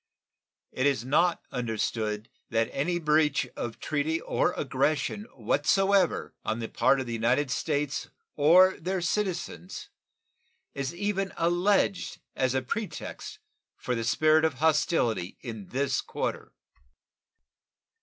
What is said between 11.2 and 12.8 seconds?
alleged as a